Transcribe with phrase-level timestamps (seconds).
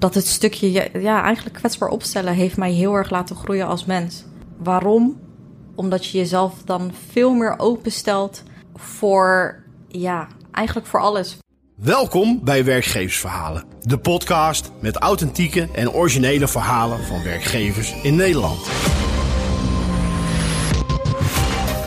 [0.00, 4.24] dat het stukje ja, eigenlijk kwetsbaar opstellen heeft mij heel erg laten groeien als mens.
[4.58, 5.20] Waarom?
[5.74, 8.42] Omdat je jezelf dan veel meer openstelt
[8.74, 9.56] voor,
[9.88, 11.38] ja, eigenlijk voor alles.
[11.74, 18.64] Welkom bij Werkgeversverhalen, de podcast met authentieke en originele verhalen van werkgevers in Nederland.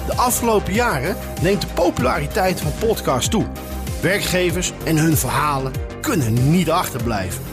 [0.08, 3.46] De afgelopen jaren neemt de populariteit van podcasts toe.
[4.02, 5.72] Werkgevers en hun verhalen
[6.02, 7.53] kunnen niet achterblijven.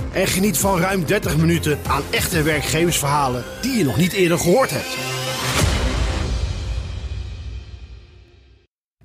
[0.13, 4.69] en geniet van ruim 30 minuten aan echte werkgeversverhalen die je nog niet eerder gehoord
[4.69, 4.97] hebt.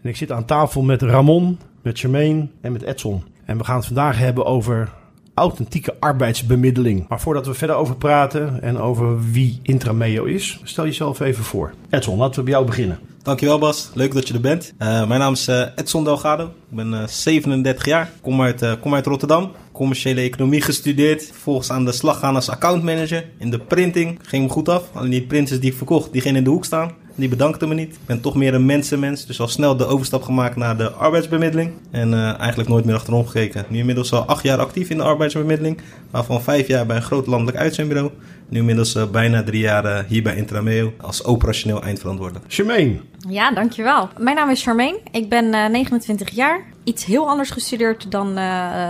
[0.03, 3.25] En ik zit aan tafel met Ramon, met Jermaine en met Edson.
[3.45, 4.93] En we gaan het vandaag hebben over
[5.35, 7.09] authentieke arbeidsbemiddeling.
[7.09, 11.73] Maar voordat we verder over praten en over wie Intrameo is, stel jezelf even voor.
[11.91, 12.99] Edson, laten we bij jou beginnen.
[13.27, 14.75] Dankjewel Bas, leuk dat je er bent.
[14.79, 18.95] Uh, mijn naam is uh, Edson Delgado, ik ben uh, 37 jaar, kom uit, kom
[18.95, 19.53] uit Rotterdam.
[19.73, 23.25] Commerciële economie gestudeerd, vervolgens aan de slag gaan als accountmanager.
[23.39, 26.39] In de printing ging me goed af, alleen die printers die ik verkocht, die gingen
[26.39, 26.93] in de hoek staan.
[27.15, 27.93] Die bedankte me niet.
[27.93, 29.27] Ik ben toch meer een mensenmens.
[29.27, 31.71] Dus al snel de overstap gemaakt naar de arbeidsbemiddeling.
[31.91, 33.65] En eigenlijk nooit meer achterom gekeken.
[33.69, 35.81] Nu inmiddels al acht jaar actief in de arbeidsbemiddeling.
[36.11, 38.11] Waarvan vijf jaar bij een groot landelijk uitzendbureau.
[38.49, 42.45] Nu inmiddels uh, bijna drie jaar uh, hier bij Intrameo als operationeel eindverantwoordelijk.
[42.49, 43.01] Charmaine.
[43.29, 44.09] Ja, dankjewel.
[44.19, 45.01] Mijn naam is Charmaine.
[45.11, 46.65] Ik ben 29 jaar.
[46.85, 48.35] Iets heel anders gestudeerd dan,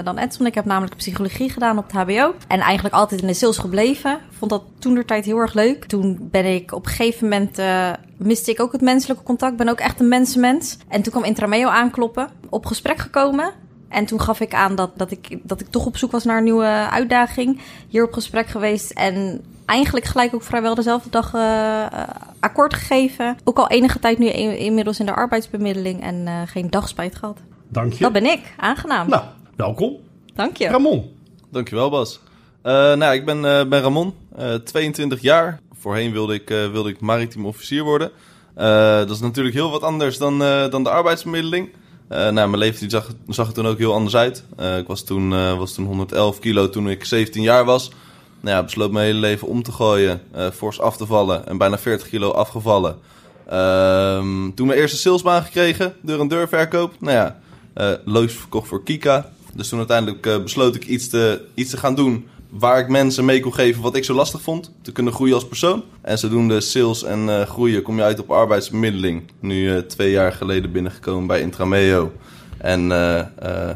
[0.04, 0.46] dan Edson.
[0.46, 2.34] Ik heb namelijk psychologie gedaan op het HBO.
[2.48, 4.18] En eigenlijk altijd in de sales gebleven.
[4.30, 5.84] Vond dat toen de tijd heel erg leuk.
[5.84, 7.60] Toen ben ik op een gegeven moment
[8.16, 9.56] miste ik ook het menselijke contact.
[9.56, 10.78] Ben ook echt een mensenmens.
[10.88, 12.28] En toen kwam Intrameo aankloppen.
[12.48, 13.52] Op gesprek gekomen.
[13.88, 16.36] En toen gaf ik aan dat, dat, ik, dat ik toch op zoek was naar
[16.36, 17.60] een nieuwe uitdaging.
[17.88, 18.90] Hier op gesprek geweest.
[18.90, 21.86] En eigenlijk gelijk ook vrijwel dezelfde dag uh,
[22.40, 23.36] akkoord gegeven.
[23.44, 26.02] Ook al enige tijd nu inmiddels in de arbeidsbemiddeling.
[26.02, 27.38] En uh, geen dagspijt gehad.
[27.68, 28.02] Dank je.
[28.02, 28.54] Dat ben ik.
[28.56, 29.08] Aangenaam.
[29.08, 29.24] Nou,
[29.56, 29.96] welkom.
[30.34, 30.68] Dank je.
[30.68, 31.10] Ramon.
[31.50, 32.20] Dankjewel Bas.
[32.62, 34.14] nou, ik ben, ben Ramon.
[34.64, 38.10] 22 jaar voorheen wilde ik, uh, wilde ik maritiem officier worden.
[38.58, 38.64] Uh,
[38.96, 41.68] dat is natuurlijk heel wat anders dan, uh, dan de arbeidsbemiddeling.
[42.08, 44.44] nou, mijn leeftijd zag, zag er toen ook heel anders uit.
[44.78, 47.90] ik was toen, was toen 111 kilo toen ik 17 jaar was.
[48.40, 50.20] Nou ja, besloot mijn hele leven om te gooien,
[50.52, 52.98] fors af te vallen en bijna 40 kilo afgevallen.
[53.48, 56.92] Ehm, toen mijn eerste salesbaan gekregen, deur en deur verkoop.
[56.98, 57.38] Nou ja,
[58.14, 59.30] uh, verkocht voor Kika.
[59.54, 63.40] Dus toen uiteindelijk besloot ik iets te, iets te gaan doen waar ik mensen mee
[63.40, 64.72] kon geven wat ik zo lastig vond.
[64.82, 65.82] Te kunnen groeien als persoon.
[66.00, 69.22] En zodoende sales en groeien kom je uit op arbeidsbemiddeling.
[69.40, 72.12] Nu twee jaar geleden binnengekomen bij Intrameo.
[72.58, 72.88] En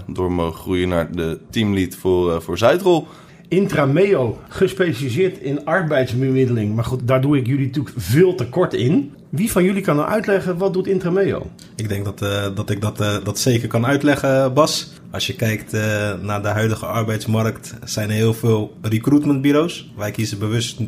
[0.06, 3.06] door mogen groeien naar de teamlead voor, voor Zuidrol.
[3.50, 6.74] Intrameo, gespecialiseerd in arbeidsbemiddeling.
[6.74, 9.12] Maar goed, daar doe ik jullie natuurlijk veel te kort in.
[9.28, 11.50] Wie van jullie kan nou uitleggen wat doet Intrameo?
[11.76, 14.92] Ik denk dat, uh, dat ik dat, uh, dat zeker kan uitleggen, Bas.
[15.10, 15.80] Als je kijkt uh,
[16.22, 19.92] naar de huidige arbeidsmarkt, zijn er heel veel recruitmentbureaus.
[19.96, 20.80] Wij kiezen bewust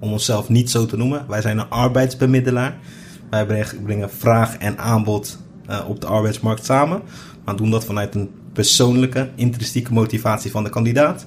[0.00, 1.24] om onszelf niet zo te noemen.
[1.28, 2.78] Wij zijn een arbeidsbemiddelaar.
[3.30, 3.46] Wij
[3.84, 5.38] brengen vraag en aanbod
[5.88, 7.02] op de arbeidsmarkt samen.
[7.44, 11.26] Maar doen dat vanuit een persoonlijke, intrinsieke motivatie van de kandidaat.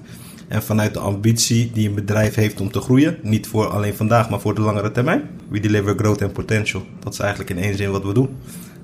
[0.53, 3.18] En vanuit de ambitie die een bedrijf heeft om te groeien.
[3.22, 5.22] Niet voor alleen vandaag, maar voor de langere termijn.
[5.50, 6.84] We deliver growth and potential.
[7.00, 8.30] Dat is eigenlijk in één zin wat we doen.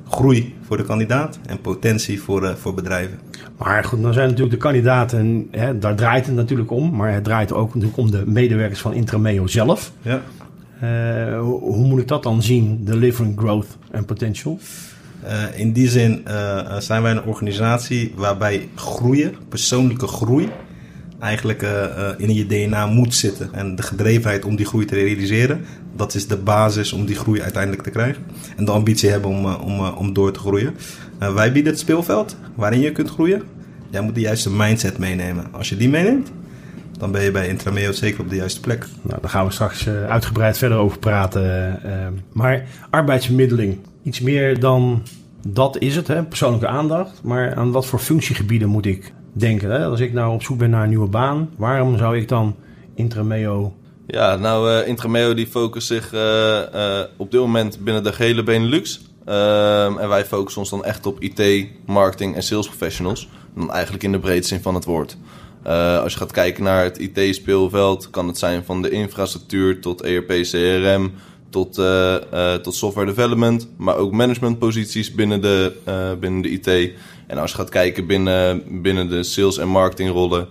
[0.08, 3.19] Groei voor de kandidaat en potentie voor, uh, voor bedrijven.
[3.58, 6.96] Maar goed, dan zijn natuurlijk de kandidaten, hè, daar draait het natuurlijk om.
[6.96, 9.91] Maar het draait ook natuurlijk om de medewerkers van Intrameo zelf.
[10.02, 10.22] Ja.
[10.84, 14.59] Uh, hoe, hoe moet ik dat dan zien, delivering growth and potential?
[15.24, 16.25] Uh, in die zin
[16.78, 20.50] zijn wij een organisatie waarbij groeien, persoonlijke groei,
[21.19, 23.50] eigenlijk uh, in je DNA moet zitten.
[23.53, 25.66] En de gedrevenheid om die groei te realiseren,
[25.96, 28.23] dat is de basis om die groei uiteindelijk te krijgen.
[28.58, 30.76] En de ambitie hebben om, uh, om, om door te groeien.
[31.17, 33.44] wij bieden het speelveld waarin je kunt groeien.
[33.90, 35.46] Jij moet de juiste mindset meenemen.
[35.52, 36.32] Als je die meeneemt,
[36.97, 38.85] dan ben je bij Intrameo zeker op de juiste plek.
[39.02, 41.79] Nou, daar gaan we straks uitgebreid verder over praten.
[42.34, 45.03] maar arbeidsbemiddeling, iets meer dan
[45.47, 46.23] dat is het, hè?
[46.23, 47.22] persoonlijke aandacht.
[47.23, 49.72] Maar aan wat voor functiegebieden moet ik denken.
[49.72, 49.86] Hè?
[49.86, 52.56] Als ik nou op zoek ben naar een nieuwe baan, waarom zou ik dan
[52.96, 53.74] Intrameo...
[54.08, 56.20] Ja, nou, uh, Intrameo die focust zich uh,
[56.76, 59.02] uh, op dit moment binnen de gehele Benelux.
[59.26, 63.30] Ehm, en wij focussen ons dan echt op IT, marketing en sales professionals.
[63.56, 65.18] Dan eigenlijk in de breedste zin van het woord.
[65.64, 70.02] Eh, als je gaat kijken naar het IT-speelveld, kan het zijn van de infrastructuur tot
[70.02, 71.14] ERP, CRM,
[71.49, 76.91] tot, eh, eh, tot software development, maar ook managementposities binnen de, eh, binnen de IT.
[77.28, 80.47] En als je gaat kijken binnen, binnen de sales- en marketingrollen,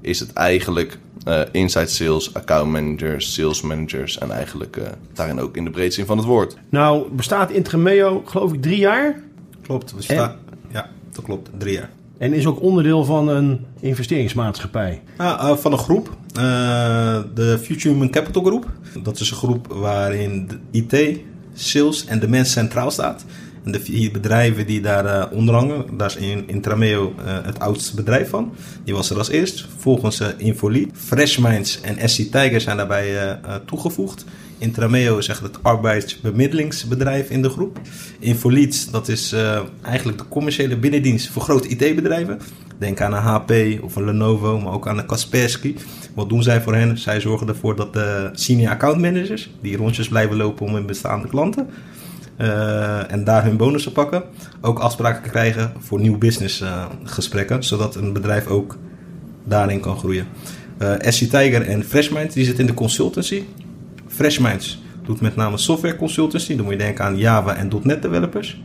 [0.00, 5.56] is het eigenlijk eh, inside sales, account managers, sales managers en eigenlijk eh, daarin ook
[5.56, 6.56] in de breedste zin van het woord.
[6.68, 9.22] Nou, bestaat Intremeo geloof ik drie jaar.
[9.62, 10.36] Klopt, we staan.
[10.72, 11.50] Ja, dat klopt.
[11.58, 11.90] Drie jaar.
[12.20, 15.02] En is ook onderdeel van een investeringsmaatschappij.
[15.16, 18.70] Ah, eh, van een groep, eh, de Future Human Capital Groep.
[19.02, 21.18] Dat is een groep waarin IT,
[21.54, 23.24] sales en de mens centraal staat.
[23.64, 27.94] En de vier bedrijven die daar eh, onder hangen, daar is in, Intrameo het oudste
[27.94, 28.52] bedrijf van.
[28.84, 29.66] Die was er als eerst.
[29.76, 34.24] Volgens Infolead, Fresh Minds en SC Tiger zijn daarbij toegevoegd.
[34.60, 37.80] Intrameo is echt het arbeidsbemiddelingsbedrijf in de groep.
[38.18, 42.38] Infoleads, dat is eh, eigenlijk de commerciële binnendienst voor grote IT-bedrijven.
[42.78, 45.74] Denk aan een HP of een Lenovo, maar ook aan een Kaspersky.
[46.14, 46.98] Wat doen zij voor hen?
[46.98, 51.28] Zij zorgen ervoor dat de senior account managers, die rondjes blijven lopen om hun bestaande
[51.28, 51.68] klanten,
[52.36, 54.22] eh, en daar hun bonussen pakken,
[54.60, 58.76] ook afspraken krijgen voor nieuw business eh, gesprekken, zodat een bedrijf ook
[59.44, 60.26] daarin kan groeien.
[60.78, 63.44] Eh SC Tiger en Freshminds, die zitten in de consultancy.
[64.20, 68.62] Freshminds doet met name software consultancy, dan moet je denken aan Java en .NET developers.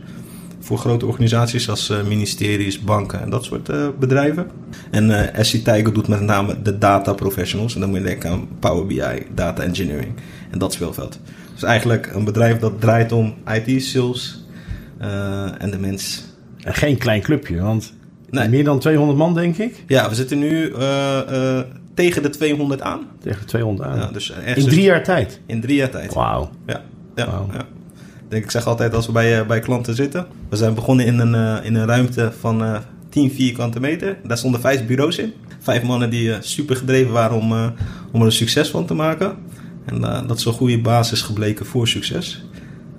[0.60, 4.46] Voor grote organisaties als eh, ministeries, banken en dat soort eh, bedrijven.
[4.90, 7.74] En eh SC Tiger doet met name de data professionals.
[7.74, 10.14] En dan moet je denken aan Power BI, data engineering
[10.50, 11.20] en dat speelveld.
[11.52, 13.34] Dus eigenlijk een bedrijf dat draait om
[13.66, 14.44] IT, sales
[15.58, 16.24] en de mens.
[16.60, 17.94] En geen klein clubje, want
[18.30, 18.48] Nee.
[18.48, 19.84] meer dan 200 man denk ik.
[19.86, 20.72] Ja, we zitten nu
[21.96, 23.00] tegen de 200 aan.
[23.20, 23.98] Tegen 200 aan.
[23.98, 25.40] Ja, dus In drie jaar tijd.
[25.46, 26.14] in drie jaar tijd.
[26.14, 26.50] Wauw.
[26.66, 26.82] Ja,
[27.14, 27.24] ja.
[27.52, 30.26] Ik Denk, ik zeg altijd als we bij, eh, bij klanten zitten.
[30.48, 32.78] We zijn begonnen in een, eh, in een ruimte van eh
[33.08, 34.16] 10 vierkante meter.
[34.24, 35.32] Daar stonden vijf bureaus in.
[35.60, 37.66] Vijf mannen die eh, super gedreven waren om, eh,
[38.12, 39.36] om er een succes van te maken.
[39.84, 42.44] En eh, dat is een goede basis gebleken voor succes.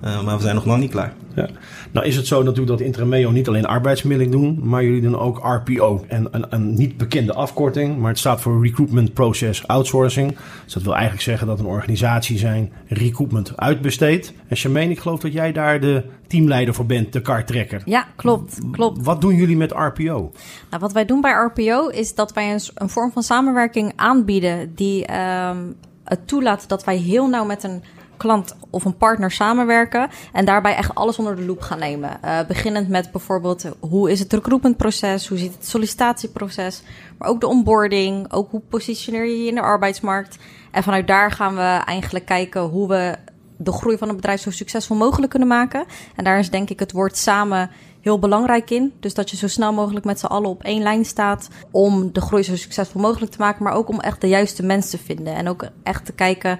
[0.00, 1.12] Eh, maar we zijn nog lang niet klaar.
[1.34, 1.48] Ja.
[1.92, 5.38] Nou is het zo natuurlijk dat Intrameo niet alleen arbeidsmiddeling doen, maar jullie doen ook
[5.42, 6.04] RPO.
[6.08, 10.36] En een, een niet bekende afkorting, maar het staat voor Recruitment Process Outsourcing.
[10.64, 14.32] Dus dat wil eigenlijk zeggen dat een organisatie zijn recruitment uitbesteedt.
[14.48, 17.82] En Charmaine, ik geloof dat jij daar de teamleider voor bent, de kartrekker.
[17.84, 19.04] Ja, klopt, klopt.
[19.04, 20.32] Wat doen jullie met RPO?
[20.70, 24.74] Nou, wat wij doen bij RPO is dat wij een, een vorm van samenwerking aanbieden
[24.74, 25.58] die ehm,
[26.04, 27.82] het toelaat dat wij heel nauw met een
[28.18, 32.22] klant of een partner samenwerken en daarbij echt alles onder de loep gaan nemen.
[32.22, 36.82] Eh, beginnend met bijvoorbeeld hoe is het recruitmentproces, hoe ziet het sollicitatieproces,
[37.18, 40.38] maar ook de onboarding, ook hoe positioneer je je in de arbeidsmarkt.
[40.70, 43.16] En vanuit daar gaan we eigenlijk kijken hoe we
[43.56, 45.84] de groei van een bedrijf zo succesvol mogelijk kunnen maken.
[46.16, 48.92] En daar is denk ik het woord samen heel belangrijk in.
[49.00, 52.20] Dus dat je zo snel mogelijk met z'n allen op één lijn staat om de
[52.20, 55.34] groei zo succesvol mogelijk te maken, maar ook om echt de juiste mensen te vinden.
[55.34, 56.58] En ook echt te kijken,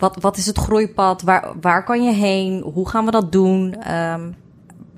[0.00, 1.22] wat, wat is het groeipad?
[1.22, 2.60] Waar, waar kan je heen?
[2.60, 3.74] Hoe gaan we dat doen?
[3.74, 4.30] Ehm,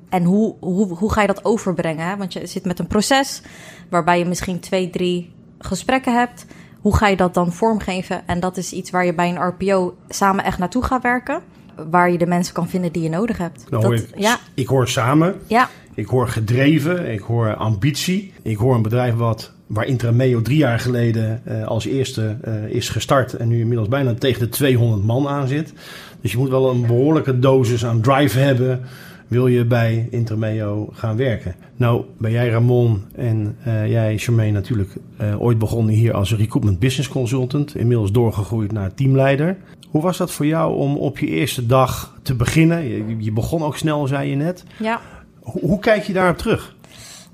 [0.08, 2.06] en hoe, hoe, hoe ga je dat overbrengen?
[2.06, 2.16] Hè?
[2.16, 3.42] Want je zit met een proces
[3.90, 6.46] waarbij je misschien twee, drie gesprekken hebt.
[6.80, 8.26] Hoe ga je dat dan vormgeven?
[8.26, 11.42] En dat is iets waar je bij een RPO samen echt naartoe gaat werken.
[11.90, 13.70] Waar je de mensen kan vinden die je nodig hebt.
[13.70, 18.32] Nou dat, ik, ja, ik hoor samen, ja, ik hoor gedreven, ik hoor ambitie.
[18.42, 22.88] Ik hoor een bedrijf wat, waar Intrameo drie jaar geleden eh, als eerste eh, is
[22.88, 25.72] gestart en nu inmiddels bijna tegen de 200 man aan zit.
[26.20, 28.80] Dus je moet wel een behoorlijke dosis aan drive hebben,
[29.28, 31.54] wil je bij Intrameo gaan werken.
[31.76, 34.96] Nou, ben jij Ramon en eh, jij Charmaine natuurlijk
[35.38, 39.56] ooit begonnen hier als recruitment business consultant, inmiddels doorgegroeid naar teamleider.
[39.88, 42.84] Hoe was dat voor jou om op je eerste dag te beginnen?
[42.84, 44.64] Je, je begon ook snel, zei je net.
[44.78, 45.00] ja.
[45.42, 46.74] Hoe, hoe kijk je daarop terug?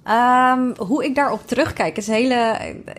[0.09, 2.59] Ehm, hoe ik daarop terugkijk is hele.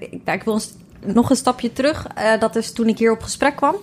[0.10, 0.62] Ik, ik wil
[1.06, 2.08] nog een stapje terug.
[2.16, 3.76] Eh, dat is toen ik hier op gesprek kwam.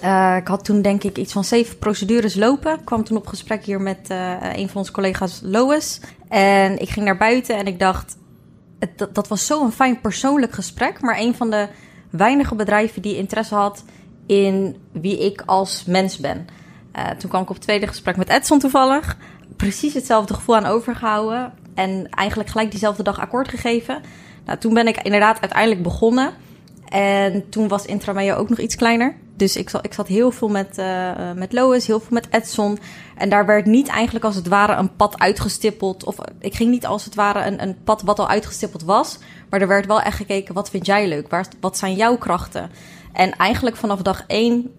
[0.00, 2.72] Eh, ik had toen denk ik iets van zeven procedures lopen.
[2.74, 6.00] Ik kwam toen op gesprek hier met eh, een van onze collega's, Lois.
[6.28, 8.16] En ik ging naar buiten en ik dacht...
[8.78, 11.00] Het, dat, dat was zo'n fijn persoonlijk gesprek.
[11.00, 11.68] Maar een van de
[12.10, 13.84] weinige bedrijven die interesse had
[14.26, 16.46] in wie ik als mens ben.
[17.18, 19.16] Toen kwam ik op het tweede gesprek met Edson toevallig.
[19.56, 21.52] Precies hetzelfde gevoel aan overgehouden.
[21.76, 24.02] En eigenlijk gelijk diezelfde dag akkoord gegeven.
[24.44, 26.32] Nou, toen ben ik inderdaad uiteindelijk begonnen.
[26.88, 29.16] En toen was Intrameo ook nog iets kleiner.
[29.36, 32.78] Dus ik zat, ik zat heel veel met, eh, met Lois, heel veel met Edson.
[33.16, 36.04] En daar werd niet eigenlijk als het ware een pad uitgestippeld.
[36.04, 39.18] Of ik ging niet als het ware een, een pad wat al uitgestippeld was.
[39.50, 41.28] Maar er werd wel echt gekeken, wat vind jij leuk?
[41.28, 42.70] Waar, wat zijn jouw krachten?
[43.12, 44.74] En eigenlijk vanaf dag één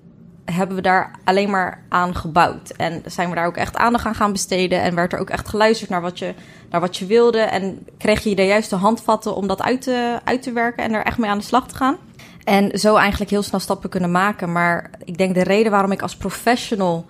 [0.51, 2.69] hebben we daar alleen maar aan gebouwd.
[2.69, 4.81] En zijn we daar ook echt aandacht aan gaan besteden.
[4.81, 6.33] En werd er ook echt geluisterd naar wat je,
[6.69, 7.39] naar wat je wilde.
[7.39, 11.03] En kreeg je de juiste handvatten om dat uit te, uit te werken en er
[11.03, 11.97] echt mee aan de slag te gaan.
[12.43, 14.51] En zo eigenlijk heel snel stappen kunnen maken.
[14.51, 17.05] Maar ik denk de reden waarom ik als professional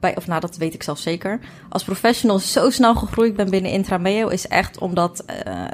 [0.00, 3.70] bij, of nou dat weet ik zelf zeker, als professional zo snel gegroeid ben binnen
[3.70, 5.64] Intrameo, is echt omdat uh,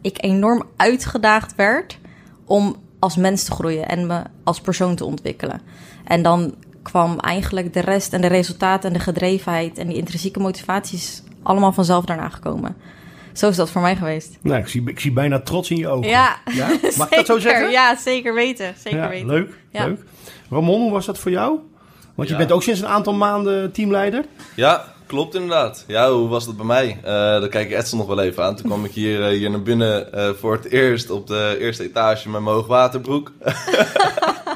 [0.00, 1.98] ik enorm uitgedaagd werd
[2.44, 5.60] om als mens te groeien en me als persoon te ontwikkelen.
[6.06, 10.40] En dan kwam eigenlijk de rest en de resultaten en de gedrevenheid en die intrinsieke
[10.40, 12.76] motivaties allemaal vanzelf daarna gekomen.
[13.32, 14.38] Zo is dat voor mij geweest.
[14.42, 16.08] Nou, ik zie, ik zie bijna trots in je ogen.
[16.08, 16.68] Ja, ja?
[16.98, 17.70] Mag ik dat zo zeggen?
[17.70, 18.74] Ja, zeker weten.
[18.78, 19.26] Zeker ja, weten.
[19.26, 19.86] Leuk, ja.
[19.86, 20.00] leuk.
[20.50, 21.58] Ramon, hoe was dat voor jou?
[22.14, 24.24] Want je bent ook sinds een aantal maanden teamleider.
[24.54, 25.84] Ja, klopt inderdaad.
[25.86, 26.98] Ja, hoe was dat bij mij?
[27.02, 28.56] Eh dan kijk ik Edson nog wel even aan.
[28.56, 31.82] Toen kwam ik hier, eh, hier naar binnen eh, voor het eerst op de eerste
[31.82, 33.32] etage met mijn hoogwaterbroek.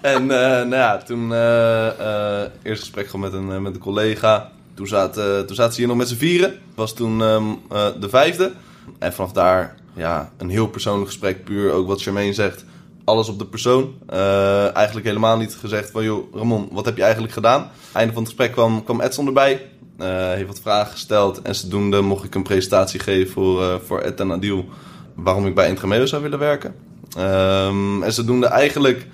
[0.00, 4.50] en eh, nou ja, toen eh eh eerst gesprek gehad met een, met een collega.
[4.74, 6.58] Toen zaten, toen zaten ze hier nog met z'n vieren.
[6.74, 8.52] Was toen ehm, eh, de vijfde.
[8.98, 11.44] En vanaf daar, ja, een heel persoonlijk gesprek.
[11.44, 12.64] Puur ook wat Charmaine zegt.
[13.04, 13.94] Alles op de persoon.
[14.74, 16.04] Eigenlijk helemaal niet gezegd van...
[16.04, 17.70] joh, Ramon, wat heb je eigenlijk gedaan?
[17.92, 19.66] Einde van het gesprek kwam, kwam Edson erbij.
[19.98, 21.42] Eh, heeft wat vragen gesteld.
[21.42, 24.68] En zodoende mocht ik een presentatie geven voor, voor Ed en Adil...
[25.14, 26.74] waarom ik bij Intrameo zou willen werken.
[27.16, 29.06] Ehm, en zodoende eigenlijk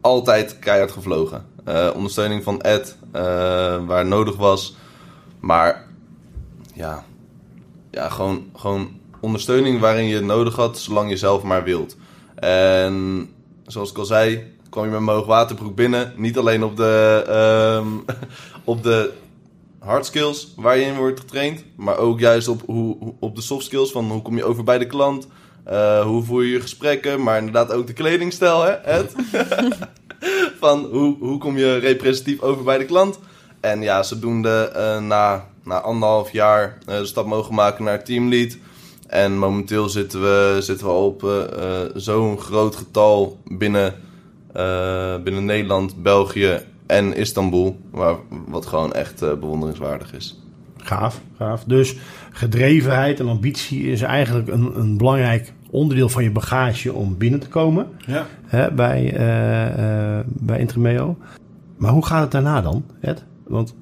[0.00, 1.46] altijd keihard gevlogen.
[1.64, 3.22] Eh, ondersteuning van Ed, eh,
[3.86, 4.76] waar nodig was.
[5.40, 5.86] Maar
[6.74, 7.04] ja,
[7.90, 8.88] ja gewoon, gewoon
[9.20, 11.96] ondersteuning waarin je het nodig had, zolang je zelf maar wilt.
[12.34, 13.28] En
[13.66, 16.12] zoals ik al zei, kwam je met mijn hoogwaterbroek binnen.
[16.16, 18.16] Niet alleen op de, ehm,
[18.64, 19.12] op de
[19.78, 23.64] hard skills waar je in wordt getraind, maar ook juist op, hoe- op de soft
[23.64, 25.26] skills van hoe kom je over bij de klant,
[25.68, 29.04] eh, hoe voer je je gesprekken, maar inderdaad ook de kledingstijl, hè,
[30.60, 33.18] van hoe, hoe kom je representatief over bij de klant.
[33.60, 38.56] En ja, zodoende eh na, na anderhalf jaar eh, de stap mogen maken naar teamlead.
[39.06, 41.48] En momenteel zitten we, zitten we op
[41.94, 43.94] zo'n groot getal binnen,
[45.24, 47.80] binnen Nederland, België en Istanbul.
[47.90, 50.38] Waar, wat gewoon echt bewonderingswaardig is.
[50.82, 51.64] Gaaf, gaaf.
[51.64, 51.96] Dus
[52.32, 57.48] gedrevenheid en ambitie is eigenlijk een, een belangrijk onderdeel van je bagage om binnen te
[57.48, 58.26] komen Ja.
[58.46, 61.16] hè, bij, eh bij Intremeo.
[61.76, 63.24] Maar hoe gaat het daarna dan, Ed?
[63.46, 63.74] Want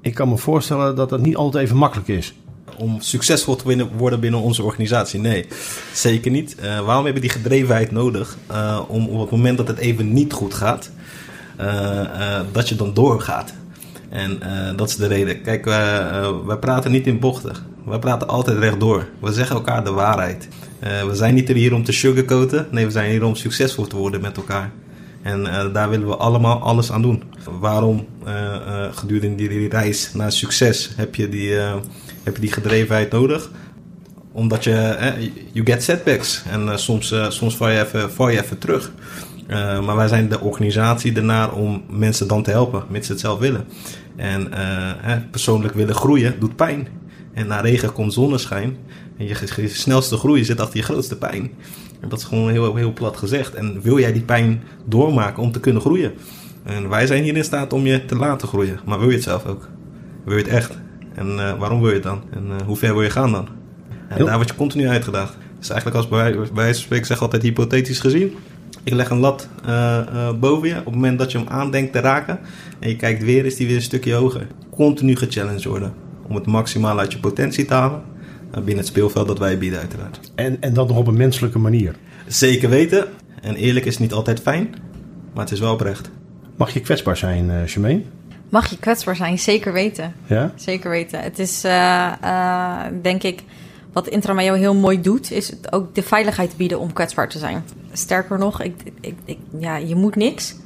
[0.00, 2.34] ik kan me voorstellen dat dat niet altijd even makkelijk is.
[2.78, 5.20] om succesvol te worden binnen onze organisatie.
[5.20, 5.46] Nee,
[5.92, 6.54] zeker niet.
[6.54, 8.36] Eh, waarom hebben we die gedrevenheid nodig?
[8.88, 10.90] Om op het moment dat het even niet goed gaat,
[12.52, 13.52] dat je dan doorgaat.
[14.10, 15.42] En eh, dat is de reden.
[15.42, 17.54] Kijk, eh, wij praten niet in bochten.
[17.84, 19.08] Wij praten altijd rechtdoor.
[19.20, 20.48] We zeggen elkaar de waarheid.
[20.78, 22.66] Eh, we zijn niet er hier om te sugarcoaten.
[22.70, 24.70] Nee, we zijn hier om succesvol te worden met elkaar.
[25.22, 27.22] En daar willen we allemaal alles aan doen.
[27.60, 28.06] Waarom
[28.94, 31.52] gedurende die, die reis naar succes heb je die,
[32.22, 33.50] heb je die gedrevenheid nodig?
[34.32, 34.96] Omdat je,
[35.52, 36.42] you get setbacks.
[36.50, 38.92] En soms, soms val, je even, val je even terug.
[39.50, 43.20] Eh, maar wij zijn de organisatie ernaar om mensen dan te helpen, mits ze het
[43.20, 43.64] zelf willen.
[44.16, 46.88] En eh, hè, persoonlijk willen groeien doet pijn.
[47.32, 48.76] En na regen komt zonneschijn.
[49.18, 51.50] En je, je snelste groei zit achter je grootste pijn.
[52.00, 53.54] En dat is gewoon heel, heel plat gezegd.
[53.54, 56.12] En wil jij die pijn doormaken om te kunnen groeien?
[56.62, 58.80] En wij zijn hier in staat om je te laten groeien.
[58.84, 59.68] Maar wil je het zelf ook?
[60.24, 60.78] Wil je het echt?
[61.14, 62.22] En eh, waarom wil je het dan?
[62.30, 63.48] En hoe ver wil je gaan dan?
[64.08, 65.36] En Heel- daar word je continu uitgedaagd.
[65.58, 68.34] Dus eigenlijk als bij bij wijze van spreken, ik zeg altijd hypothetisch gezien.
[68.84, 70.78] Ik leg een lat eh, eh, boven je.
[70.78, 72.38] Op het moment dat je hem aandenkt te raken.
[72.78, 74.46] En je kijkt weer, is die weer een stukje hoger.
[74.70, 75.92] Continu gechallenged worden.
[76.28, 78.02] Om het maximaal uit je potentie te halen.
[78.50, 80.20] eh, binnen het speelveld dat wij bieden uiteraard.
[80.34, 81.94] En, en dat nog op een menselijke manier.
[82.26, 83.06] Zeker weten.
[83.42, 84.74] En eerlijk is niet altijd fijn.
[85.34, 86.10] Maar het is wel oprecht.
[86.56, 88.02] Mag je kwetsbaar zijn, eh Charmaine?
[88.48, 89.38] Mag je kwetsbaar zijn?
[89.38, 90.12] Zeker weten.
[90.26, 90.52] Ja?
[90.56, 91.20] Zeker weten.
[91.20, 93.42] Het is, eh, eh, denk ik,
[93.92, 97.64] wat Intrameo heel mooi doet, is het ook de veiligheid bieden om kwetsbaar te zijn.
[97.92, 100.56] Sterker nog, ik, ik, ik, ja, je moet niks,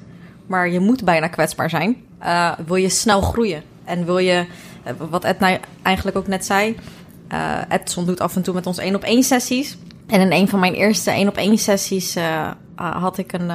[0.46, 1.96] maar je moet bijna kwetsbaar zijn.
[2.18, 4.46] Eh, wil je snel groeien en wil je,
[4.82, 6.76] eh, wat Ed nou eigenlijk ook net zei,
[7.28, 9.78] eh Edson doet af en toe met ons één op één sessies.
[10.06, 12.16] En in een van mijn eerste één op één sessies
[12.74, 13.50] had ik een.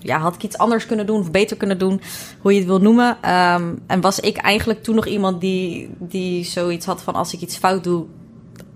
[0.00, 2.00] ja, had ik iets anders kunnen doen of beter kunnen doen,
[2.40, 3.16] hoe je het wil noemen.
[3.20, 7.40] Ehm, en was ik eigenlijk toen nog iemand die, die zoiets had van als ik
[7.40, 8.06] iets fout doe,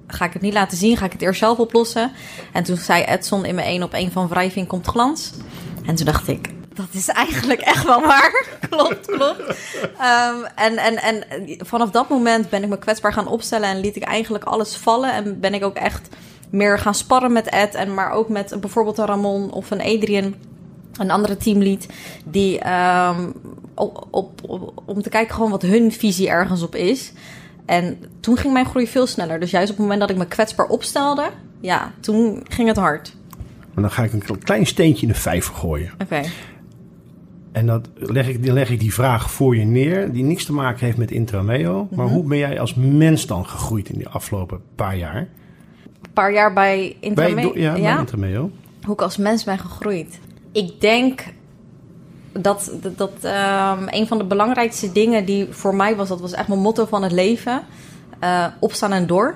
[0.06, 2.12] ga ik het niet laten zien, ga ik het eerst zelf oplossen.
[2.52, 5.32] En toen zei Edson in mijn één op één van wrijving komt glans.
[5.86, 8.44] En toen dacht ik, dat is eigenlijk echt wel waar.
[8.70, 9.56] klopt, klopt.
[9.98, 11.25] Ehm, en, en, en
[11.66, 15.12] vanaf dat moment ben ik me kwetsbaar gaan opstellen en liet ik eigenlijk alles vallen.
[15.12, 16.08] En ben ik ook echt
[16.50, 17.75] meer gaan sparren met Ed.
[17.75, 20.34] En maar ook met bijvoorbeeld een Ramon of een Adrian,
[20.98, 21.86] een andere teamlead.
[22.25, 23.30] Die ehm,
[24.10, 24.40] op-
[24.84, 27.12] om te kijken gewoon wat hun visie ergens op is.
[27.66, 29.40] En toen ging mijn groei veel sneller.
[29.40, 31.30] Dus juist op het moment dat ik me kwetsbaar opstelde,
[31.61, 33.16] ja, toen ging het hard.
[33.75, 35.90] Maar dan ga ik een klein steentje in de vijver gooien.
[36.02, 36.20] Oké.
[37.52, 40.52] En dat leg ik, dan leg ik die vraag voor je neer, die niks te
[40.52, 41.88] maken heeft met Intrameo.
[41.90, 45.16] Maar hoe ben jij als mens dan gegroeid in die afgelopen paar jaar?
[46.02, 47.52] Een paar jaar bij Bij, Intrameo.
[47.58, 48.50] ja, bij Intrameo.
[48.85, 50.18] hoe ik als mens ben gegroeid.
[50.52, 51.25] Ik denk
[52.40, 56.49] dat, dat, ehm, een van de belangrijkste dingen die voor mij was, dat was echt
[56.49, 57.62] mijn motto van het leven:
[58.19, 59.35] eh, opstaan en door.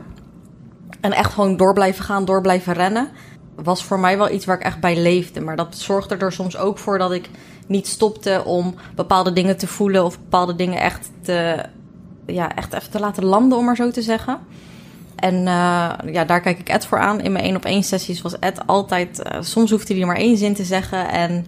[1.00, 3.08] En echt gewoon door blijven gaan, door blijven rennen.
[3.54, 5.40] Was voor mij wel iets waar ik echt bij leefde.
[5.40, 7.30] Maar dat zorgde er soms ook voor dat ik
[7.66, 11.64] niet stopte om bepaalde dingen te voelen of bepaalde dingen echt te,
[12.26, 14.38] ja, echt even te laten landen, om maar zo te zeggen.
[15.16, 17.20] En eh, ja, daar kijk ik Ed voor aan.
[17.20, 19.22] In mijn één op één sessies was Ed altijd...
[19.22, 21.46] eh, soms hoefde hij maar één zin te zeggen en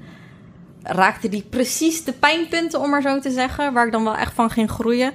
[0.82, 3.72] raakte die precies de pijnpunten, om maar zo te zeggen.
[3.72, 5.12] Waar ik dan wel echt van ging groeien.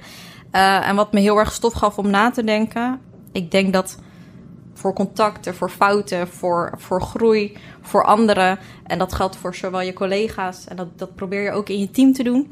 [0.50, 3.00] Eh, en wat me heel erg stof gaf om na te denken.
[3.32, 3.98] Ik denk dat
[4.74, 8.58] voor contacten, voor fouten, voor, voor groei, voor anderen...
[8.86, 10.64] en dat geldt voor zowel je collega's...
[10.68, 12.50] en dat, dat probeer je ook in je team te doen.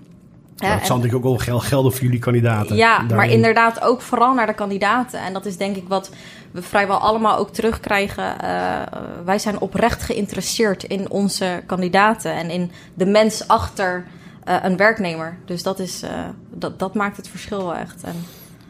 [0.57, 2.77] Ja, dat en- zal natuurlijk ook wel gel- gelden voor jullie kandidaten.
[2.77, 5.21] ja, maar inderdaad ook vooral naar de kandidaten.
[5.21, 6.11] En dat is denk ik wat
[6.57, 8.41] we vrijwel allemaal ook terugkrijgen.
[8.41, 8.83] Eh,
[9.25, 14.05] wij zijn oprecht geïnteresseerd in onze kandidaten en in de mens achter
[14.45, 15.37] eh, een werknemer.
[15.45, 16.11] Dus dat, is, eh,
[16.51, 18.03] dat, dat maakt het verschil wel echt.
[18.03, 18.15] En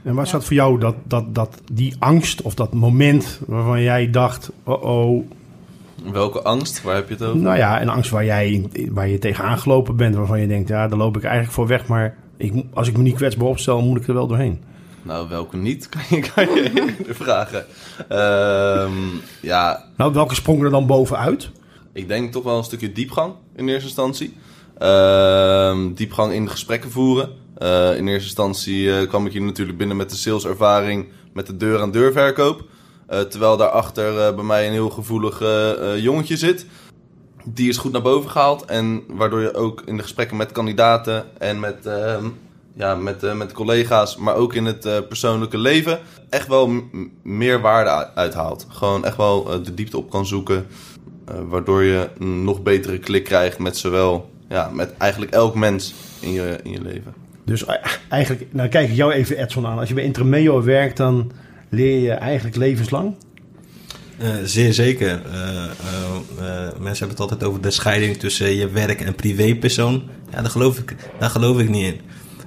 [0.02, 4.10] En was dat voor jou dat, dat, dat, die angst of dat moment waarvan jij
[4.10, 4.50] dacht...
[4.64, 5.24] Oh oh,
[6.12, 6.82] Welke angst?
[6.82, 7.40] Waar heb je het over?
[7.40, 10.14] nou ja, een angst waar, jij, waar je tegenaan gelopen bent...
[10.14, 11.86] waarvan je denkt, ja, daar loop ik eigenlijk voor weg...
[11.86, 14.60] maar ik, als ik me niet kwetsbaar opstel, moet ik er wel doorheen.
[15.06, 17.66] Nou, welke niet, kan je, kan je vragen.
[18.08, 18.92] Ehm,
[19.40, 21.50] ja, Nou, welke sprong er dan bovenuit?
[21.92, 24.36] ik denk toch wel een stukje diepgang in eerste instantie.
[24.78, 27.30] Ehm, diepgang in de gesprekken voeren.
[27.58, 31.56] Eh, in eerste instantie eh, kwam ik hier natuurlijk binnen met de saleservaring met de
[31.56, 32.64] deur-aan-deur verkoop.
[33.06, 35.42] Eh, terwijl daarachter bij mij een heel gevoelig
[35.96, 36.66] jongetje zit.
[37.44, 38.64] Die is goed naar boven gehaald.
[38.64, 42.26] En waardoor je ook in de gesprekken met kandidaten en met, ehm,
[42.76, 45.98] ja, met, eh, met collega's, maar ook in het eh, persoonlijke leven,
[46.30, 46.82] echt wel
[47.22, 48.66] meer waarde uithaalt.
[48.68, 50.66] Gewoon echt wel eh, de diepte op kan zoeken.
[51.28, 55.94] eh, waardoor je een nog betere klik krijgt met zowel, ja, met eigenlijk elk mens
[56.20, 57.14] in je, in je leven.
[57.44, 57.64] Dus
[58.08, 59.78] eigenlijk, nou kijk ik jou even Edson aan.
[59.78, 61.32] Als je bij Intermeo werkt, dan
[61.70, 63.14] leer je eigenlijk levenslang.
[64.18, 65.22] Eh, zeer zeker.
[65.32, 65.64] Eh, eh,
[66.38, 70.02] eh, mensen hebben het altijd over de scheiding tussen je werk en privépersoon.
[70.30, 72.00] Ja, daar geloof ik, daar geloof ik niet in.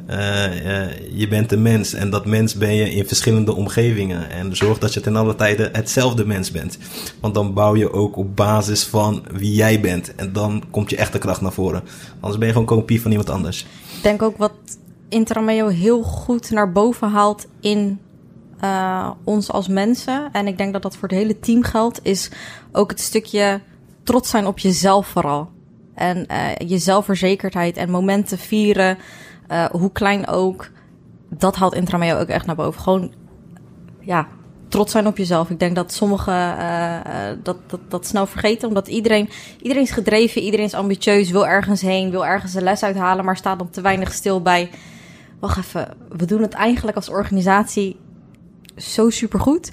[0.09, 4.29] Eh, eh, je bent een mens en dat mens ben je in verschillende omgevingen.
[4.29, 6.77] En zorg dat je ten alle tijde hetzelfde mens bent.
[7.19, 10.15] Want dan bouw je ook op basis van wie jij bent.
[10.15, 11.83] En dan komt je echte kracht naar voren.
[12.19, 13.65] Anders ben je gewoon kopie van iemand anders.
[13.95, 14.53] ik denk ook wat
[15.09, 17.99] Intrameo heel goed naar boven haalt in
[18.59, 20.29] eh, ons als mensen.
[20.31, 21.99] En ik denk dat dat voor het hele team geldt.
[22.03, 22.31] Is
[22.71, 23.61] ook het stukje
[24.03, 25.49] trots zijn op jezelf vooral.
[25.95, 28.97] En eh, je zelfverzekerdheid en momenten vieren.
[29.49, 30.69] Eh, hoe klein ook.
[31.29, 32.81] Dat haalt Intrameo ook echt naar boven.
[32.81, 33.13] Gewoon,
[33.99, 34.27] ja,
[34.67, 35.49] trots zijn op jezelf.
[35.49, 36.95] Ik denk dat sommigen eh,
[37.29, 38.67] eh, dat, dat, dat snel vergeten.
[38.67, 39.29] Omdat iedereen,
[39.61, 43.37] iedereen is gedreven, iedereen is ambitieus, wil ergens heen, wil ergens een les uithalen, maar
[43.37, 44.69] staat dan te weinig stil bij.
[45.39, 47.99] Wacht even, we doen het eigenlijk als organisatie
[48.75, 49.71] zo supergoed.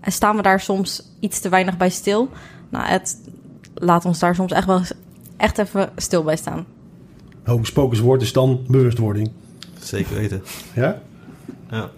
[0.00, 2.28] En staan we daar soms iets te weinig bij stil?
[2.68, 3.30] Nou, het
[3.74, 4.80] laat ons daar soms echt wel
[5.36, 6.66] echt even stil bij staan.
[7.44, 9.30] Hocus pocus woord is dan bewustwording.
[9.80, 10.42] Zeker weten.
[10.74, 11.00] Ja?
[11.70, 11.90] Ja.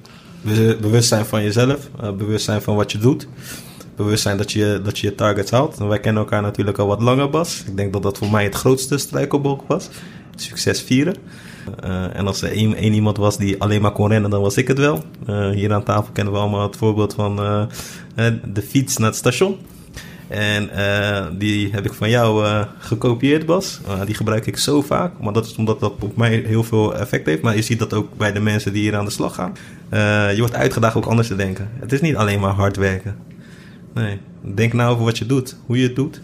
[0.42, 3.28] Be- Bewustzijn van jezelf, eh, bewustzijn van wat je doet.
[3.96, 5.78] Bewustzijn dat je, dat je je targets haalt.
[5.78, 7.62] En wij kennen elkaar natuurlijk al wat langer, Bas.
[7.66, 9.88] Ik denk dat dat voor mij het grootste struikelblok was.
[10.37, 11.14] Succes vieren.
[11.80, 14.57] Eh, en als er één, één iemand was die alleen maar kon rennen, dan was
[14.57, 15.02] ik het wel.
[15.26, 17.37] Eh, hier aan tafel kennen we allemaal het voorbeeld van
[18.44, 19.57] de fiets naar het station.
[20.35, 23.81] En eh, die heb ik van jou eh, gekopieerd, Bas.
[23.87, 25.12] Eh, die gebruik ik zo vaak.
[25.20, 27.42] Maar dat is omdat dat op mij heel veel effect heeft.
[27.42, 29.53] Maar je ziet dat ook bij de mensen die hier aan de slag gaan.
[30.31, 31.70] Je wordt uitgedaagd ook anders te denken.
[31.79, 33.16] Het is niet alleen maar hard werken.
[33.94, 35.57] Nee, denk nou over wat je doet.
[35.66, 36.20] Hoe je het doet.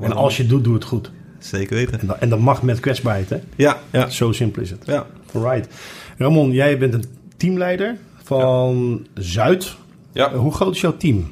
[0.00, 1.10] En als je het doet, doe het goed.
[1.38, 2.00] Zeker weten.
[2.00, 3.36] En dat, en dat mag met kwetsbaarheid, hè?
[3.56, 4.82] Ja, ja, Zo simpel is het.
[4.86, 5.06] ja.
[5.32, 5.74] Alright.
[6.16, 7.04] Ramon, jij bent een
[7.36, 9.76] teamleider van Zuid.
[10.12, 10.34] Ja.
[10.34, 11.28] Hoe groot is jouw team?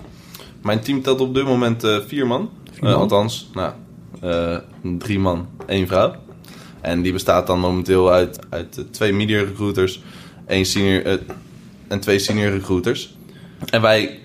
[0.66, 2.50] Mijn team telt op dit moment eh, vier man.
[2.72, 3.00] Vier Eh, man?
[3.00, 3.72] althans, nou,
[4.20, 4.57] eh,
[4.98, 6.14] drie man, één vrouw.
[6.81, 10.02] En die bestaat dan momenteel uit, uit twee media recruiters
[10.46, 11.20] één senior,
[11.88, 13.16] en twee senior recruiters.
[13.70, 14.18] En wij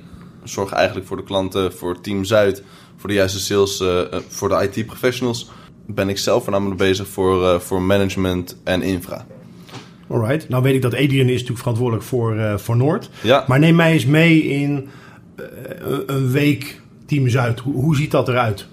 [0.44, 2.64] zorgen eigenlijk voor de klanten, voor Team Zuid,
[2.98, 3.84] voor de juiste sales,
[4.28, 5.50] voor de IT-professionals.
[5.86, 9.26] ben ik zelf voornamelijk bezig voor, voor management en infra.
[10.08, 10.50] Alright.
[10.50, 13.10] Nou weet ik dat Adrian is natuurlijk verantwoordelijk voor, voor Noord.
[13.24, 13.44] Ja.
[13.48, 14.90] Maar neem mij eens mee in
[16.06, 17.60] een week Team Zuid.
[17.60, 18.66] Hoe, hoe ziet dat eruit?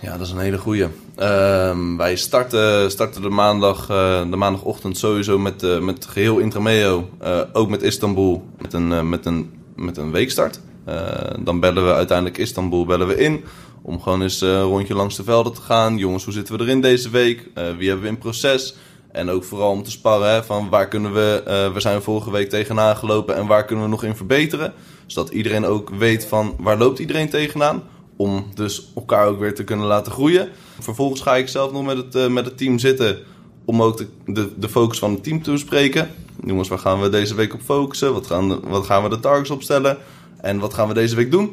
[0.00, 0.86] Ja, dat is een hele goeie.
[1.16, 7.08] Ehm, wij starten, starten de, maandag, eh, de maandagochtend sowieso met, eh, met geheel Intrameo.
[7.18, 10.60] eh, ook met Istanbul, met een, eh, met een, met een weekstart.
[10.84, 10.94] Eh,
[11.40, 13.44] dan bellen we uiteindelijk Istanbul bellen we in.
[13.82, 15.96] Om gewoon eens eh, een rondje langs de velden te gaan.
[15.96, 17.48] Jongens, hoe zitten we erin deze week?
[17.54, 18.74] Eh, wie hebben we in proces?
[19.18, 21.42] En ook vooral om te sparren hè, van waar kunnen we...
[21.46, 24.72] eh we zijn vorige week tegenaan gelopen en waar kunnen we nog in verbeteren?
[25.06, 27.82] Zodat iedereen ook weet van waar loopt iedereen tegenaan?
[28.16, 30.48] Om dus elkaar ook weer te kunnen laten groeien.
[30.78, 33.18] Vervolgens ga ik zelf nog met het, eh, met het team zitten
[33.64, 36.10] om ook de, de, focus van het team te bespreken.
[36.44, 38.12] Jongens, waar gaan we deze week op focussen?
[38.12, 39.98] Wat gaan, wat gaan we de targets opstellen?
[40.40, 41.52] En wat gaan we deze week doen?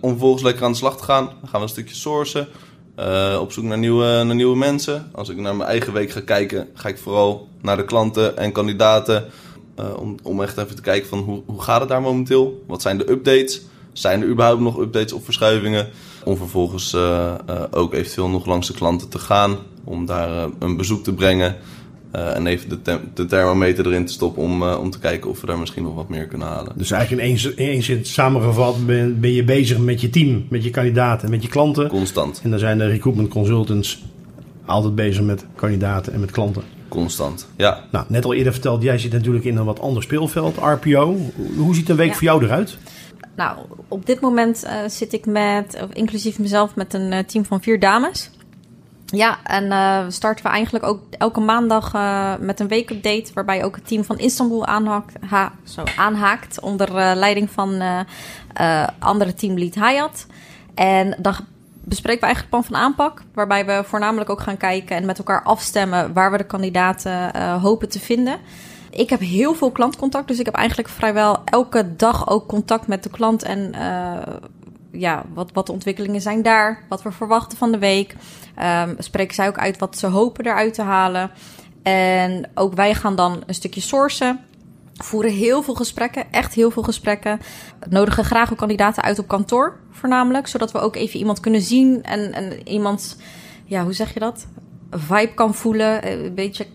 [0.00, 1.24] Om vervolgens lekker aan de slag te gaan.
[1.24, 2.48] Dan gaan we een stukje sourcen.
[2.96, 5.08] Eh, op zoek naar nieuwe, naar nieuwe mensen.
[5.12, 8.52] Als ik naar mijn eigen week ga kijken, ga ik vooral naar de klanten en
[8.52, 9.24] kandidaten.
[9.74, 12.64] eh, om, om echt even te kijken van hoe, hoe gaat het daar momenteel?
[12.66, 13.60] Wat zijn de updates?
[13.92, 15.88] Zijn er überhaupt nog updates of verschuivingen?
[16.24, 17.34] Om vervolgens eh,
[17.70, 19.56] ook eventueel nog langs de klanten te gaan.
[19.84, 21.56] Om daar een bezoek te brengen.
[22.10, 25.40] Eh, en even de, de thermometer erin te stoppen om, eh, om te kijken of
[25.40, 26.72] we daar misschien nog wat meer kunnen halen.
[26.76, 30.46] Dus eigenlijk in één, in één zin samengevat ben, ben je bezig met je team,
[30.50, 31.88] met je kandidaten, met je klanten.
[31.88, 34.04] Constant, En dan zijn de recruitment consultants
[34.64, 36.62] altijd bezig met kandidaten en met klanten.
[36.88, 37.48] constant.
[37.56, 41.16] Ja, Nou, net al eerder verteld, jij zit natuurlijk in een wat ander speelveld, RPO.
[41.56, 42.14] Hoe ziet een week Ja.
[42.14, 42.78] voor jou eruit?
[43.36, 47.62] Nou, op dit moment eh, zit ik met, of inclusief mezelf, met een team van
[47.62, 48.30] vier dames.
[49.06, 53.30] Ja, en eh, starten we eigenlijk ook elke maandag eh, met een weekupdate...
[53.34, 57.82] waarbij ook het team van Istanbul aanhaakt, ha, zo, aanhaakt onder eh, leiding van
[58.98, 60.26] andere teamlead Hayat.
[60.74, 61.34] En dan
[61.84, 63.22] bespreken we eigenlijk het plan van aanpak...
[63.34, 66.12] waarbij we voornamelijk ook gaan kijken en met elkaar afstemmen...
[66.12, 68.38] waar we de kandidaten hopen te vinden...
[68.90, 73.02] Ik heb heel veel klantcontact, dus ik heb eigenlijk vrijwel elke dag ook contact met
[73.02, 73.42] de klant.
[73.42, 73.74] En
[74.98, 78.14] ja, wat, wat de ontwikkelingen zijn daar, wat we verwachten van de week.
[78.54, 81.30] Ehm spreken zij ook uit wat ze hopen eruit te halen.
[81.82, 84.40] En ook wij gaan dan een stukje sourcen.
[84.94, 87.40] Voeren heel veel gesprekken, echt heel veel gesprekken.
[87.88, 90.46] Nodigen graag ook kandidaten uit op kantoor, voornamelijk.
[90.46, 93.16] Zodat we ook even iemand kunnen zien en, en iemand,
[93.64, 94.46] ja, hoe zeg je dat?
[94.90, 96.02] Vibe kan voelen.
[96.02, 96.66] eh, Een beetje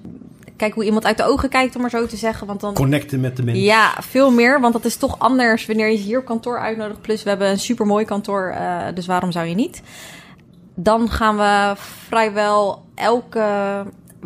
[0.62, 2.48] kijken hoe iemand uit de ogen kijkt, om maar zo te zeggen.
[2.48, 3.64] Want dan Connecten met de mensen.
[3.64, 4.62] ja, veel meer.
[4.62, 7.02] Want dat is toch anders wanneer je hier op kantoor uitnodigt.
[7.02, 8.50] Plus, we hebben een supermooi kantoor.
[8.50, 9.82] eh, dus waarom zou je niet?
[10.76, 11.74] Dan gaan we
[12.08, 13.46] vrijwel elke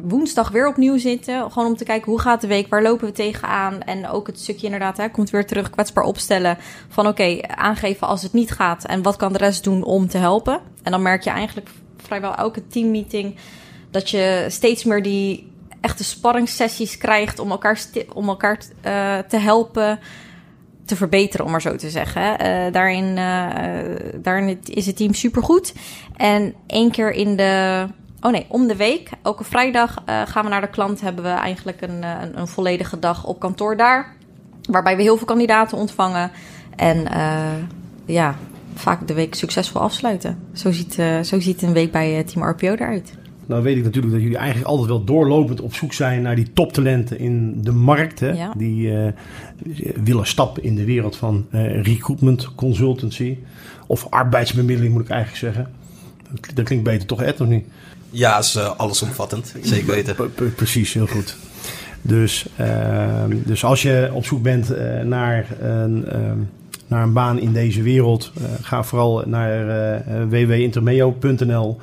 [0.02, 1.52] woensdag weer opnieuw zitten.
[1.52, 3.82] Gewoon om te kijken hoe gaat de week, waar lopen we tegenaan.
[3.82, 6.58] En ook het stukje inderdaad, hè, komt weer terug kwetsbaar opstellen.
[6.90, 8.86] Van oké, aangeven als het niet gaat.
[8.86, 10.60] En wat kan de rest doen om te helpen.
[10.84, 13.36] En dan merk je eigenlijk vrijwel elke teammeeting...
[13.92, 15.54] dat je steeds meer die
[15.86, 17.40] echte sparringssessies krijgt...
[17.40, 17.80] om elkaar,
[18.14, 20.00] om elkaar eh, te helpen
[20.86, 22.40] te verbeteren, om maar zo te zeggen.
[22.40, 25.74] Eh, daarin, eh, daarin is het team supergoed.
[26.16, 27.86] En één keer in de...
[28.22, 31.02] Oh nee, om de week, elke vrijdag gaan we naar de klant.
[31.02, 34.16] Hebben we eigenlijk een, een, een volledige dag op kantoor daar.
[34.70, 36.32] Waarbij we heel veel kandidaten ontvangen.
[36.76, 37.08] En
[38.06, 38.36] ja,
[38.76, 40.40] vaak de week succesvol afsluiten.
[40.54, 40.94] Zo ziet,
[41.24, 43.14] zo ziet een week bij Team RPO eruit.
[43.46, 46.54] Nou weet ik natuurlijk dat jullie eigenlijk altijd wel doorlopend op zoek zijn naar die
[46.54, 48.20] toptalenten in de markt.
[48.20, 48.32] Hè?
[48.32, 48.54] Ja.
[48.58, 49.12] Die eh,
[50.04, 53.38] willen stappen in de wereld van eh, recruitment, consultancy.
[53.88, 55.74] Of arbeidsbemiddeling moet ik eigenlijk zeggen.
[56.32, 57.66] Dat, dat klinkt beter toch Ed of niet?
[58.10, 59.56] Ja, is eh, allesomvattend.
[59.62, 60.16] Zeker weten.
[60.56, 61.38] Precies, heel goed.
[62.02, 66.38] Dus, ehm, dus als je op zoek bent eh, naar, een, ehm,
[66.88, 71.80] naar een baan in deze wereld, eh, ga vooral naar eh www.intermeo.nl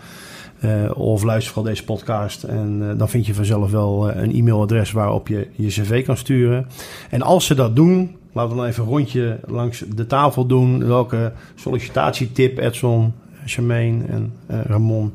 [0.94, 2.42] of luister vooral deze podcast.
[2.42, 6.16] En eh, dan vind je vanzelf wel eh, een e-mailadres waarop je je cv kan
[6.16, 6.66] sturen.
[7.10, 10.86] En als ze dat doen, laten we dan even een rondje langs de tafel doen.
[10.86, 13.12] Welke sollicitatietip, Edson,
[13.46, 15.14] Charmaine en eh, Ramon,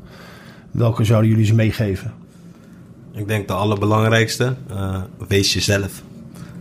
[0.70, 2.12] welke zouden jullie ze meegeven?
[3.12, 6.02] Ik denk de allerbelangrijkste, eh, wees jezelf.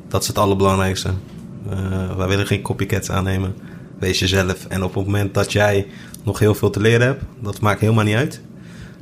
[0.08, 1.10] Dat is het allerbelangrijkste.
[1.70, 3.56] Eh, wij willen geen copycats aannemen.
[4.00, 4.66] Wees jezelf.
[4.66, 5.88] En op het moment dat jij
[6.24, 8.42] nog heel veel te leren hebt, dat maakt helemaal niet uit.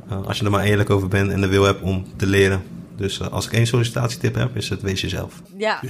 [0.08, 2.62] Eh, als je er maar eerlijk over bent en de wil hebt om te leren.
[2.96, 5.42] Dus eh, als ik één sollicitatietip heb, is het wees jezelf.
[5.56, 5.80] Ja.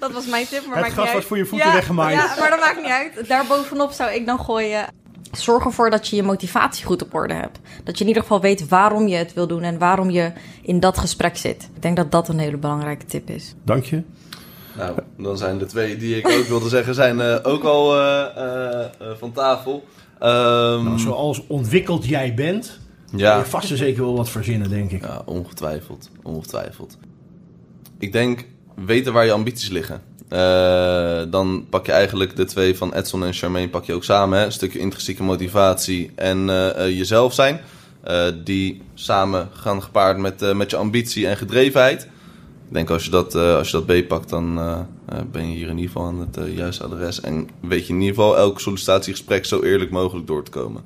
[0.00, 2.16] dat was mijn tip, maar Het maakt gas niet was voor je voeten ja, weggemaaid.
[2.16, 3.28] Ja, maar dat maakt niet uit.
[3.28, 4.86] Daarbovenop zou ik dan gooien...
[5.32, 7.58] Zorg ervoor dat je je motivatie goed op orde hebt.
[7.84, 10.80] Dat je in ieder geval weet waarom je het wil doen en waarom je in
[10.80, 11.68] dat gesprek zit.
[11.74, 13.54] Ik denk dat dat een hele belangrijke tip is.
[13.64, 14.02] Dank je.
[14.76, 18.36] Nou, dan zijn de twee die ik ook wilde zeggen, zijn eh, ook al eh,
[18.36, 19.84] eh, eh, van tafel.
[20.20, 22.78] Ehm, Nou, zoals ontwikkeld jij bent,
[23.16, 23.32] ja.
[23.32, 25.02] kun je vast en zeker wel wat verzinnen, denk ik.
[25.04, 26.10] Ja, ongetwijfeld.
[26.22, 26.98] Ongetwijfeld.
[27.98, 30.02] Ik denk, weten waar je ambities liggen.
[30.30, 34.38] Eh, dan pak je eigenlijk de twee van Edson en Charmaine pak je ook samen.
[34.38, 34.44] Hè?
[34.44, 37.60] Een stukje intrinsieke motivatie en eh, eh, jezelf zijn.
[38.44, 42.08] Die samen gaan gepaard met, met je ambitie en gedrevenheid.
[42.70, 44.78] Ik denk als je dat, eh, als je dat beetpakt, dan eh,
[45.08, 47.20] eh, ben je hier in ieder geval aan het juiste adres.
[47.20, 50.82] En weet je in ieder geval elk sollicitatiegesprek zo eerlijk mogelijk door te komen.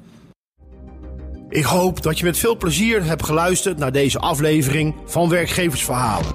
[1.49, 6.35] Ik hoop dat je met veel plezier hebt geluisterd naar deze aflevering van Werkgeversverhalen.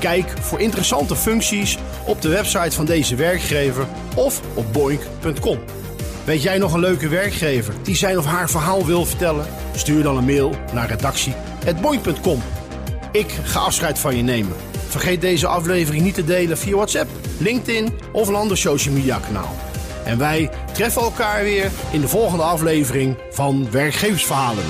[0.00, 5.58] Kijk voor interessante functies op de website van deze werkgever of op boink.com.
[6.24, 9.46] Weet jij nog een leuke werkgever die zijn of haar verhaal wil vertellen?
[9.74, 12.42] Stuur dan een mail naar redactie.boink.com.
[13.12, 14.56] Ik ga afscheid van je nemen.
[14.88, 19.54] Vergeet deze aflevering niet te delen via WhatsApp, LinkedIn of een ander social media kanaal.
[20.04, 24.64] En wij treffen elkaar weer in de volgende aflevering van Werkgeversverhalen.